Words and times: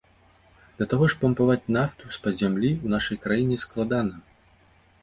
Да 0.79 0.87
таго 0.93 1.09
ж 1.13 1.19
пампаваць 1.25 1.69
нафту 1.77 2.03
з-пад 2.17 2.33
зямлі 2.43 2.71
ў 2.73 2.87
нашай 2.95 3.17
краіне 3.29 3.63
складана. 3.65 4.15